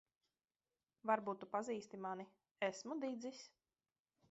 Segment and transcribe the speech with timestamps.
[1.09, 2.27] Varbūt tu pazīsti mani.
[2.71, 3.45] Esmu Didzis.